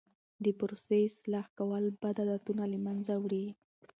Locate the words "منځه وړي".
2.85-3.45